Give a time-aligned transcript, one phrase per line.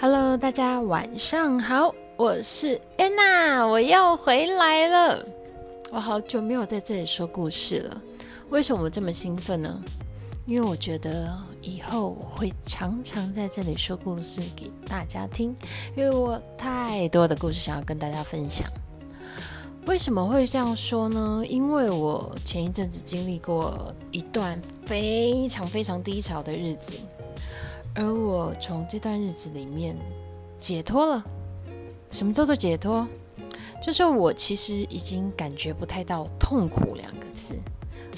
[0.00, 5.24] Hello，大家晚上好，我是安娜，我又回来了。
[5.92, 8.02] 我好久没有在这里说故事了，
[8.50, 9.82] 为什么这么兴奋呢？
[10.46, 15.56] 因为我觉得以后我会常常在这里说故事给大家听，
[15.96, 18.68] 因为我太多的故事想要跟大家分享。
[19.86, 21.42] 为什么会这样说呢？
[21.46, 26.94] 因为我前一阵子经历过一段非常非常低潮的日子。
[27.94, 29.96] 而我从这段日子里面
[30.58, 31.24] 解脱了，
[32.10, 33.06] 什么叫做解脱？
[33.82, 37.54] 就是我其实已经感觉不太到痛苦两个字，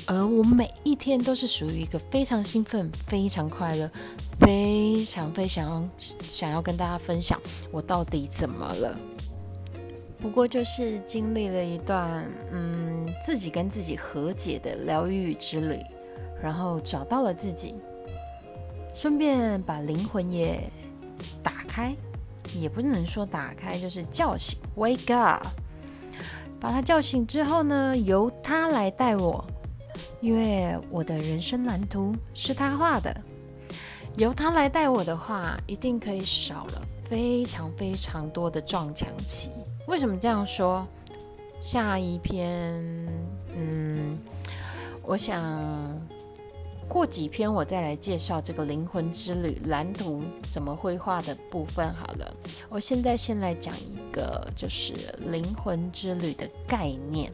[0.07, 3.91] 而我每一天都是属于一个非常兴奋、非常快乐、
[4.39, 5.89] 非常非常
[6.29, 7.41] 想要跟大家分享
[7.73, 8.97] 我到底怎么了。
[10.19, 15.79] 不过就是经历了一段嗯自己跟自己和解的疗愈之旅，
[16.41, 17.75] 然后找到了自己。
[18.97, 20.59] 顺便把灵魂也
[21.43, 21.95] 打开，
[22.55, 25.47] 也不能说打开，就是叫醒，wake up。
[26.59, 29.45] 把他叫醒之后呢，由他来带我，
[30.23, 33.15] 因为我的人生蓝图是他画的。
[34.17, 39.51] 由他来带我的话，一定可以少了非常非常多的撞墙期。
[39.87, 40.87] 为什么这样说？
[41.61, 42.83] 下一篇，
[43.55, 44.19] 嗯，
[45.03, 45.96] 我想。
[46.89, 52.35] 过几篇我再来介绍这个灵魂之旅蓝图怎么绘画的部分好了。
[52.69, 54.95] 我现在先来讲一个，就是
[55.27, 57.31] 灵魂之旅的概念。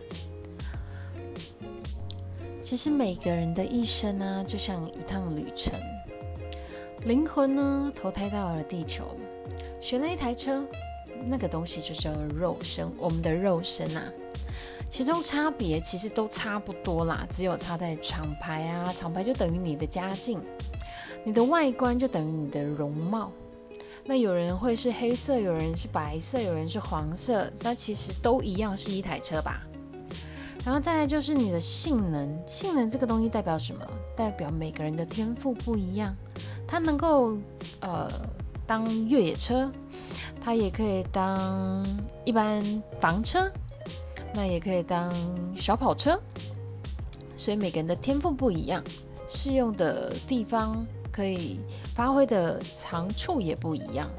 [2.62, 5.78] 其实每个人的一生呢，就像一趟旅程。
[7.04, 9.04] 灵魂呢，投胎到了地球，
[9.80, 10.64] 选了一台车，
[11.26, 14.04] 那个东西就叫肉身，我们的肉身啊。
[14.92, 20.38] 其中差别其实都差不多啦，只有差在厂牌啊，厂牌就等于你的家境，
[21.24, 23.32] 你的外观就等于你的容貌。
[24.04, 29.62] 那有人会是黑色，有人是白色，有人是黄色，那其实都一样是一台车吧。
[30.62, 33.80] 然后再来就是你的性能，性能这个东西代表什么？
[34.14, 36.14] 代表每个人的天赋不一样，
[36.68, 37.38] 它能够
[37.80, 38.12] 呃
[38.66, 39.72] 当越野车，
[40.38, 41.82] 它也可以当
[42.26, 42.62] 一般
[43.00, 43.50] 房车。
[44.34, 45.12] 那也可以当
[45.56, 46.20] 小跑车，
[47.36, 48.82] 所以每个人的天赋不一样，
[49.28, 51.60] 适用的地方可以
[51.94, 54.10] 发挥的长处也不一样。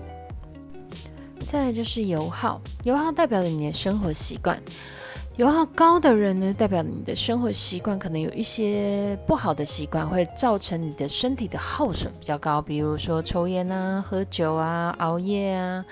[1.46, 4.62] 再来就是油耗，油耗代表了你的生活习惯。
[5.36, 15.84] 油耗高的人呢，代表你的生活习惯可能有一些不好的习惯，会造成你的身体的耗损比较高，比如说抽烟啊、喝酒啊、熬夜啊。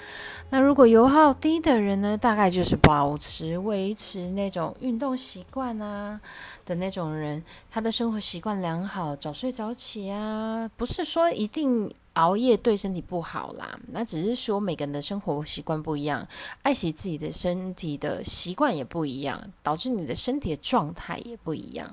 [0.51, 6.21] 那如果油耗低的人呢，大概就是保持、维持那种运动习惯啊
[6.65, 7.41] 的那种人，
[7.71, 11.91] 他的生活习惯良好，早睡早起啊，不是说一定。
[12.15, 16.27] 熬夜对身体不好啦，那只是说每个人的生活习惯不一样，
[16.61, 21.89] 爱惜自己的身体的习惯也不一样，导致你的身体的状态也不一样。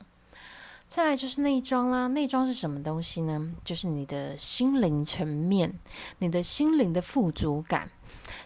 [0.89, 3.55] 再来就是内装啦，内装是什么东西呢？
[3.63, 5.79] 就是你的心灵层面，
[6.19, 7.91] 你的心灵的富足感，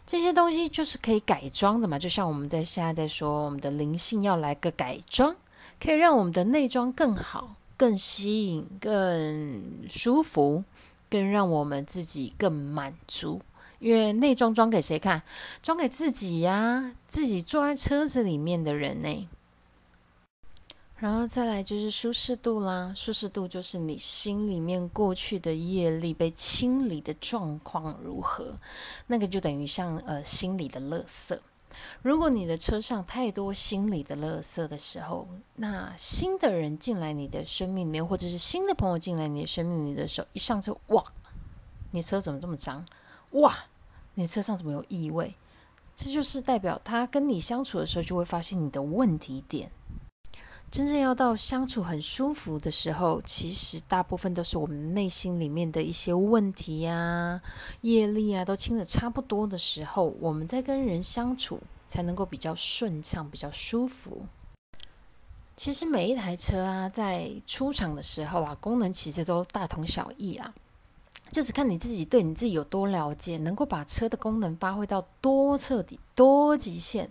[0.07, 1.99] 这些东西就是可以改装的嘛。
[1.99, 5.35] 就像我们在现在在说，我们的灵性要来个改装，
[5.81, 10.65] 可以让我们的内装更好、更吸引、更舒服。
[11.13, 13.43] 更让我们自己更满足，
[13.81, 15.23] 因为内装装给谁看？
[15.63, 19.29] 装给自己呀，自己坐在车子里面的人呢。
[21.03, 28.57] 然后再来就是舒适度啦，舒适度就是你心里面过去的业力被清理的状况如何，
[29.09, 31.37] 那个就等于像呃心里的垃圾。
[32.03, 35.27] 如果你的车上太多心理的垃圾的时候，
[35.57, 41.05] 那新的人进来你的生命里面，或者是新的朋友进来你的生命里的时候，一上车，哇，
[41.91, 42.87] 你车怎么这么脏？
[43.33, 43.53] 哇，
[44.15, 45.35] 你车上怎么有异味？
[45.97, 49.69] 这就是代表他跟你相处的时候，就会发现你的问题点。
[50.73, 57.43] 真正要到相处很舒服的时候，其实大部分都是我们内心里面的一些问题呀、
[57.83, 64.23] 业力啊，都清的差不多的时候，我们在跟人相处才能够比较顺畅、比较舒服。
[65.55, 70.55] 其实每一台车啊，在出厂的时候啊，功能其实都大同小异啊，
[71.31, 77.11] 就是看你自己对你自己有多了解，能够把车的功能发挥到多彻底、多极限。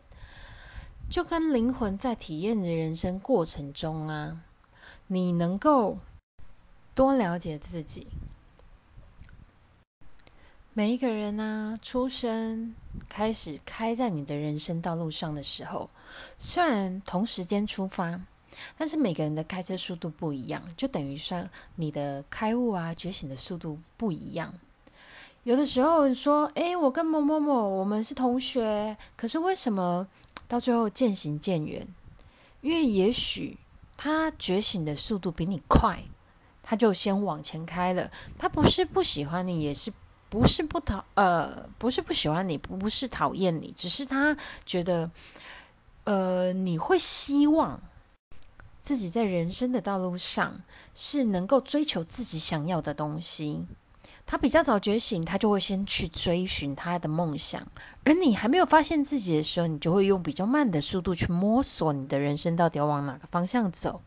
[1.11, 4.39] 就跟灵魂在体验的人生过程中啊，
[5.07, 5.97] 你能够
[6.95, 8.07] 多了解自己。
[10.71, 12.73] 每一个人呢，出生
[13.09, 15.89] 开始开在你的人生道路上的时候，
[16.39, 18.17] 虽然同时间出发，
[18.77, 21.43] 但是每个人的开车速度不一样，就等于说
[21.75, 24.53] 你的开悟啊、觉醒的速度不一样。
[25.43, 30.07] 有的时候说，诶，我跟某某某我们是同学，可是为什么
[30.51, 31.87] 到最后渐行渐远？
[32.59, 33.57] 因为也许
[33.95, 36.03] 他觉醒的速度比你快，
[36.61, 38.11] 他就先往前开了。
[38.37, 39.93] 他不是不喜欢你，也是
[40.29, 45.09] 不是不讨呃，不是不喜欢你，不是讨厌你，只是他觉得，
[46.03, 47.81] 呃，你会希望
[48.81, 50.61] 自己在人生的道路上
[50.93, 53.65] 是能够追求自己想要的东西。
[54.25, 57.61] 他比较早觉醒，他就会先去追寻他的梦想，
[58.05, 64.01] 而你还没有发现自己的时候，你就会用比较慢的速度去摸索你的人生到底要往哪个方向走。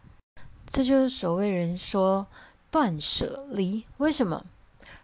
[0.66, 2.26] 这就是所谓人说
[2.70, 3.84] 断舍离。
[3.98, 4.46] 为什么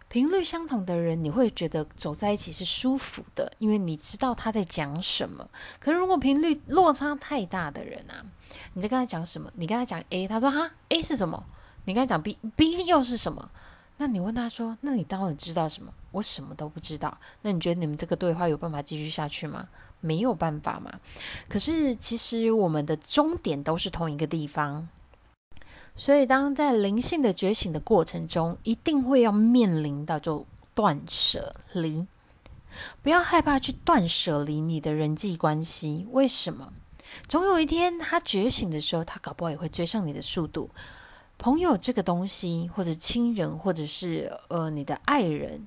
[0.07, 3.53] 频率相同的人，你会觉得走在一起是舒服的？
[3.59, 5.47] 因为你知道他在讲什么。
[5.79, 8.25] 可是如果频率落差太大的人啊，
[8.73, 9.51] 你在跟他讲什么？
[9.55, 11.45] 你跟他讲 A，他说哈 A 是什么？
[11.85, 13.49] 你跟他讲 B，B 又是什么？
[14.01, 15.93] 那你问他说：“那你当然知道什么？
[16.09, 17.15] 我什么都不知道。
[17.43, 19.69] 那你觉得你们这个对话有办法继续下去吗？
[19.99, 20.91] 没有办法嘛。
[21.47, 24.89] 可是其实我们的终点都是同一个地方，
[25.95, 32.07] 所以当在灵性的觉醒的过程中，一定会要面临到就断舍离。
[33.03, 36.07] 不要害怕去断舍离你的人际关系。
[36.09, 36.73] 为什么？
[37.27, 40.71] 总有一天他觉醒的时候，他搞不好也会追上你的速度。”
[41.41, 45.65] 朋友这个东西，或者亲人，或者是呃你的爱人，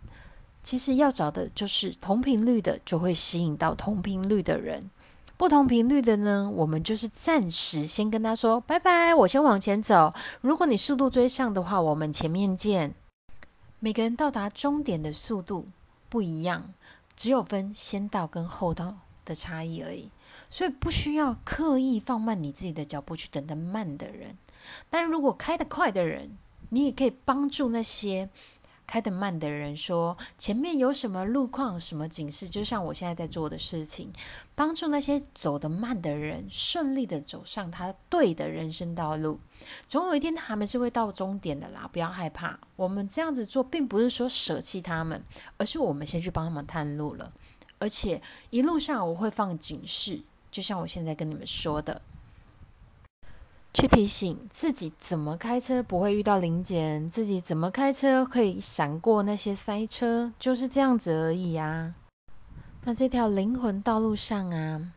[0.63, 4.89] 其实要找的就是同频率的，就会吸引到同频率的人。
[5.37, 10.15] 不同频率的呢，我们就是暂时先跟他说拜拜，我先往前走。
[10.41, 12.95] 如果你速度追上的话，我们前面见。
[13.81, 15.67] 每个人到达终点的速度
[16.09, 16.73] 不一样，
[17.17, 18.95] 只有分先到跟后到
[19.25, 20.09] 的差异而已。
[20.51, 24.39] 所以不需要刻意放慢你自己的脚步去等等慢的人。
[24.89, 26.37] 但如果开得快的人，
[26.71, 28.29] 你也可以帮助那些
[28.87, 34.13] 开得慢的人，说前面有什么路况、什么警示，就像我现在在做的事情，
[34.55, 39.39] 帮助那些走得慢的人顺利的走上他对的人生道路。
[39.87, 42.59] 总有一天他们是会到终点的啦，不要害怕。
[42.77, 45.23] 我们这样子做，并不是说舍弃他们，
[45.57, 47.33] 而是我们先去帮他们探路了。
[47.79, 48.21] 而且
[48.51, 50.21] 一路上我会放警示，
[50.51, 52.03] 就像我现在跟你们说的。
[53.75, 61.93] 去提醒自己怎么开车不会遇到零检，自己怎么开车可以闪过那些塞车，就是这样子而已啊。
[62.85, 64.93] 那这条灵魂道路上啊，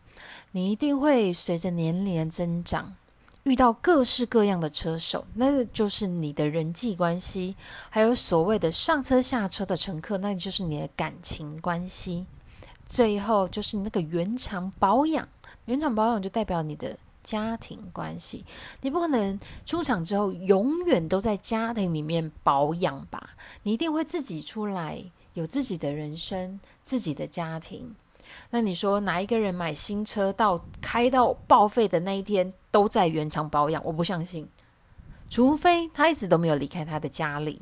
[0.51, 2.95] 你一定会随着年龄增长，
[3.43, 7.55] 遇到各式各样的车手，那个就是你的人际关系，
[7.89, 12.27] 还有所谓的上车下车的乘客，那就是你的感情关系。
[12.87, 15.27] 最后就是那个原厂保养，
[15.65, 16.95] 原厂保养就代表你的。
[17.27, 18.45] 家庭关系，
[18.79, 23.31] 你不可能出场之后永远都在家庭里面保养吧？
[23.63, 25.03] 你一定会自己出来，
[25.33, 27.93] 有自己的人生、自己的家庭。
[28.51, 33.83] 那你说哪一个人买新车到开到报废的那一天都在原厂保养？
[33.83, 34.47] 我不相信，
[35.29, 37.61] 除非他一直都没有离开他的家里，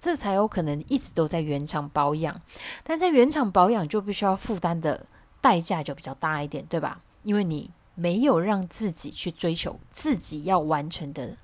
[0.00, 2.42] 这才有可能一直都在原厂保养。
[2.82, 5.06] 但在原厂保养就必须要负担的
[5.40, 7.00] 代价就比较大一点，对吧？
[7.22, 7.70] 因为你。
[7.98, 11.36] 没有让自己去追求自己要完成的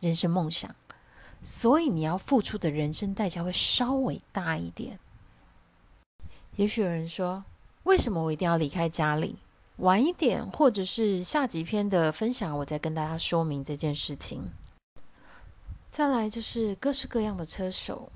[0.00, 0.74] 人生梦想，
[1.42, 4.98] 所以你要付出的人生代价会稍微大一点。
[6.56, 7.44] 也许有人说
[7.84, 9.36] ：“为什么我一定要离开家里？”
[9.78, 14.50] 晚一点，或者是下几篇的分享，我再跟大家说明这件事情。
[15.88, 18.10] 再来就是各式各样的车手，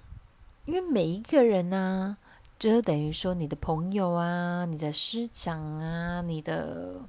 [0.64, 2.16] 因为每一个人呢，
[2.58, 7.00] 就等于说你的朋友啊，你的师长啊，你的。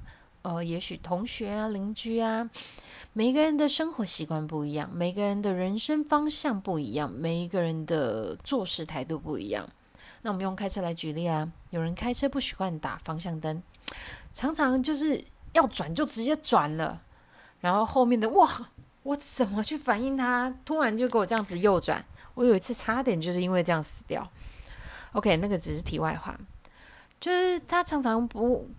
[0.46, 2.48] 呃，也许同学啊、邻居啊，
[3.12, 9.68] 每个人的生活习惯不一样，每个人的人生方向不一样，每一个人的做事态度不一样。
[10.22, 13.60] 那我们用开车来举例啊，有人开车不习惯打方向灯，
[14.32, 15.20] 常常就是
[15.52, 17.02] 要转就直接转了，
[17.58, 18.48] 然后后面的哇，
[19.02, 20.54] 我怎么去反应他？
[20.64, 24.30] 突然就给我这样子右转，我有一次差点就是因为这样死掉。
[25.10, 26.38] OK，那个只是题外话，
[27.18, 28.70] 就是他常常不。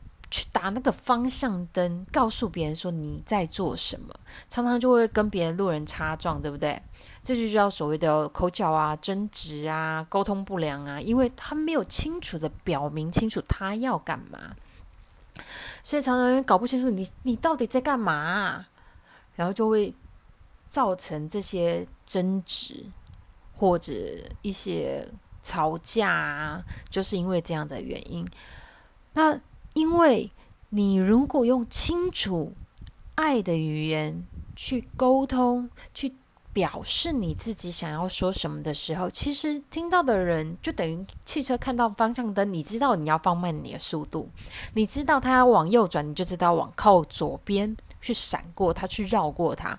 [0.60, 4.12] 打那个方向灯，告诉别人说你在做什么，
[4.50, 6.82] 常常就会跟别人路人擦撞，对不对？
[7.24, 14.56] 这就叫所谓的口角啊、争执啊、沟通不良啊，因为他没有清楚的表明清楚他要干嘛，
[15.84, 18.66] 所以常常搞不清楚你你到底在干嘛，
[19.36, 19.94] 然后就会
[20.70, 22.84] 造成这些争执
[23.56, 23.94] 或者
[24.42, 25.08] 一些
[25.44, 28.28] 吵架啊，就是因为这样的原因，
[29.14, 29.40] 那。
[29.74, 30.32] 因为
[30.70, 32.54] 你如果用清楚
[33.16, 36.14] 爱的语言去沟通，去
[36.52, 44.30] 表示你自己想要说什么的时候，其实听到的人就等于汽车看到方向灯，你知道你要放慢你的速度，
[44.74, 49.78] 你知道他要往右转，你就知道往靠左边去闪过他，去绕过他。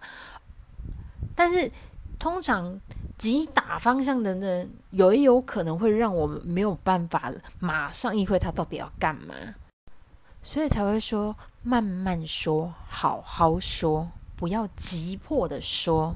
[1.34, 1.70] 但是
[2.18, 2.80] 通常
[3.18, 9.34] 急打方向的人，有也有可能会让我们没有办法马上意会他到底要干嘛，
[10.48, 14.08] 所以才会说慢慢说，好好说。
[14.34, 16.14] 不要急迫的说，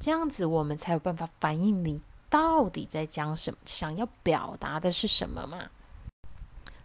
[0.00, 2.00] 这样子我们才有办法反映你
[2.30, 5.68] 到底在讲什么，想要表达的是什么嘛？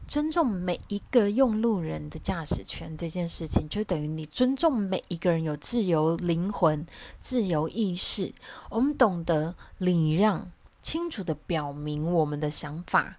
[0.10, 6.86] 尊重每一个用路人的驾驶权这件事情，就等于你尊重每一个人有自由灵魂、
[7.22, 8.34] 自由意识。
[8.70, 10.52] 我们懂得礼让，
[10.82, 13.16] 清楚的表明我们的想法，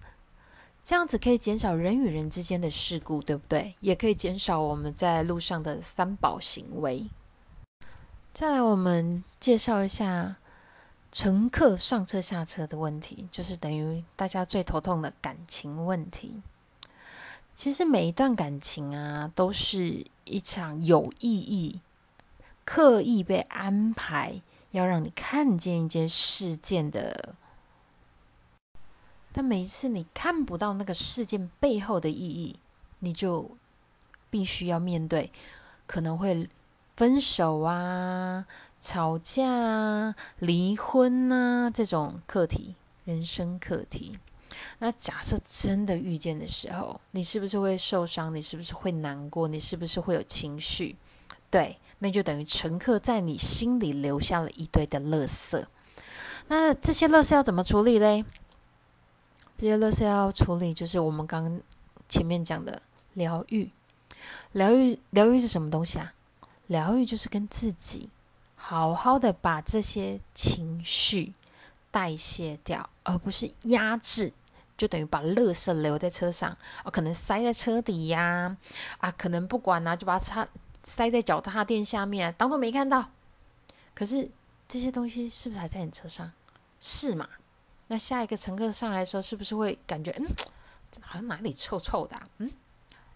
[0.91, 3.73] 这样子可以减少人与人之间的事故，对不对？
[3.79, 7.09] 也可以减少我们在路上的三宝行为。
[8.33, 10.35] 再来，我们介绍一下
[11.09, 16.41] 乘客上车下车的问题，就是等于大家最头痛的感情问题。
[17.55, 21.79] 其实每一段感情啊，都是一场有意义、
[22.65, 27.35] 刻意被安排，要让你看见一件事件的。
[29.33, 32.55] 但每一次你看不到那个事件背后的意义，
[32.99, 33.49] 你就
[34.29, 35.31] 必须要面对，
[35.85, 36.49] 可能会。
[36.97, 38.45] 分手啊，
[38.79, 44.19] 吵架啊，离婚啊，这种课题，人生课题。
[44.77, 48.35] 那假设真的遇见的时候，你是不是会受伤？
[48.35, 49.47] 你是不是会难过？
[49.47, 50.95] 你是不是会有情绪？
[51.49, 55.65] 对，那就等于乘客在你心里留下了一堆的垃圾。
[56.49, 58.23] 那这些垃圾要怎么处理嘞？
[59.55, 61.61] 这些垃圾要处理，就是我们刚
[62.09, 62.81] 前面讲的
[63.13, 63.71] 疗愈。
[64.51, 66.13] 疗愈，疗愈是什么东西啊？
[66.67, 68.09] 疗愈就是跟自己
[68.55, 71.33] 好好的把这些情绪
[71.89, 74.31] 代谢掉，而不是压制，
[74.77, 78.55] 就等于把垃圾留在车上，啊，可能塞在车底呀，
[78.99, 80.47] 啊，可能不管啊，就把它插
[80.83, 83.09] 塞在脚踏垫下面，当做没看到。
[83.93, 84.29] 可是
[84.67, 86.31] 这些东西是不是还在你车上？
[86.79, 87.27] 是嘛？
[87.91, 90.25] 那下一个乘客上来的时候，是不是会感觉，嗯，
[91.01, 92.15] 好像哪里臭臭的？
[92.37, 92.49] 嗯，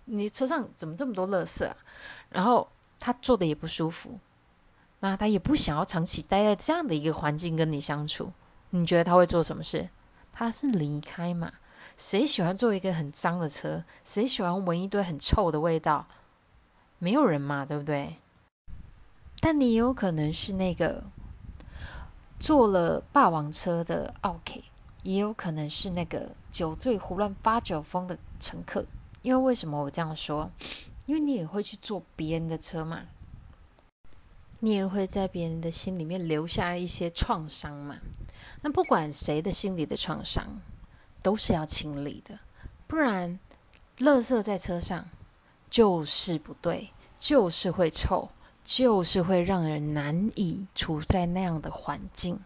[0.04, 1.72] 你车上怎么这么多垃圾？
[2.30, 2.68] 然后。
[2.98, 4.18] 他坐的也不舒服，
[5.02, 8.32] 那他也不想要长期待在这样的一个环境跟你相处。
[8.72, 9.90] 你觉得他会做什么事？
[10.32, 11.52] 他是离开嘛？
[11.98, 13.84] 谁喜欢坐一个很脏的车？
[14.04, 16.08] 谁喜欢闻一堆很臭的味道？
[16.98, 18.16] 没有人嘛，对不对？
[19.42, 21.04] 但你有可能是那个
[22.40, 24.64] 坐了霸王车的 OK，
[25.04, 28.86] 也有可能是那个酒醉胡乱发酒疯的乘客。
[29.22, 30.52] 因为为什么我这样说？
[31.08, 33.02] 因为你也会去坐别人的车嘛，
[34.60, 37.98] 你也会在别人的心里面留下一些创伤嘛。
[38.62, 40.62] 那不管谁的心里的创伤，
[41.22, 42.40] 都是要清理的，
[42.88, 43.40] 不然，
[44.00, 45.08] 垃圾在车上
[45.70, 46.90] 就是不对，
[47.20, 48.30] 就是会臭，
[48.66, 52.38] 就是会让人难以处在那样的环境。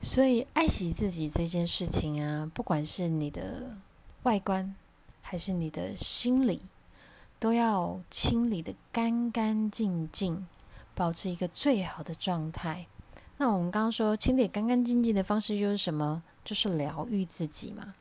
[0.00, 3.76] 所以，爱惜自己这件事情啊，不管是你的
[4.24, 4.74] 外观，
[5.22, 6.60] 还是你的心理。
[7.40, 10.46] 都要清理的干干净净，
[10.94, 12.86] 保持一个最好的状态。
[13.36, 16.22] 那我们刚刚说清理干干净净的方式就是什么？
[16.42, 17.94] 就是疗愈自己嘛。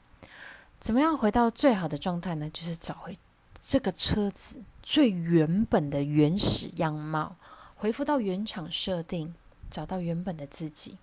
[0.79, 2.49] 怎么样回到最好的状态呢？
[2.51, 3.17] 就是找回
[3.59, 7.35] 这个车子最原本的原始样貌，
[7.75, 9.33] 回复到原厂设定，
[9.71, 10.99] 找到原本的自己。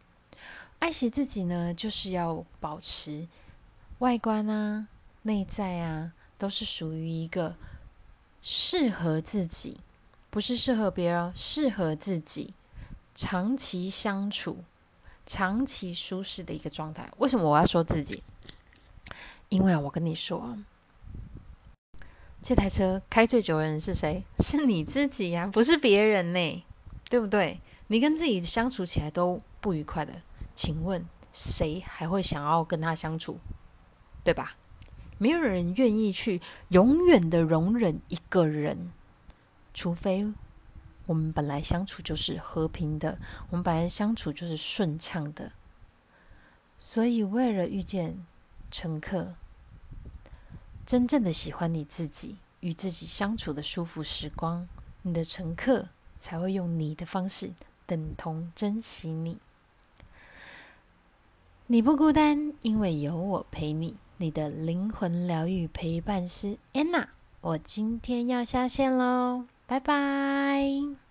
[0.78, 3.26] 爱惜自己呢，就是要保持
[3.98, 4.86] 外观啊、
[5.22, 7.56] 内在啊，都是属于一个。
[8.42, 9.82] 适合自己，
[10.30, 12.54] 不是适合别人，适合自己，
[13.14, 14.64] 长期相处、
[15.26, 17.06] 长期舒适的一个状态。
[17.18, 18.22] 为什么我要说自己？
[19.50, 20.56] 因为，我跟你说，
[22.42, 24.24] 这台车开最久的人是谁？
[24.40, 26.64] 是你自己呀，不是别人呢，
[27.08, 27.60] 对不对？
[27.88, 30.22] 你跟自己相处起来都不愉快的，
[30.54, 33.38] 请问谁还会想要跟他相处？
[34.24, 34.56] 对吧？
[35.18, 38.90] 没有人愿意去永远的容忍一个人，
[39.74, 40.32] 除非
[41.06, 43.18] 我们本来相处就是和平的，
[43.50, 45.52] 我们本来相处就是顺畅的。
[46.78, 48.24] 所以，为了遇见
[48.70, 49.34] 乘客，
[50.90, 54.66] 真正的喜欢你自己，与自己相处的舒服时光，
[55.02, 55.86] 你的乘客
[56.18, 57.52] 才会用你的方式
[57.86, 59.38] 等同珍惜你。
[61.68, 63.98] 你不孤单，因为有我陪你。
[64.16, 67.08] 你的灵魂疗愈陪伴师安娜，
[67.40, 71.09] 我今天要下线喽，拜拜。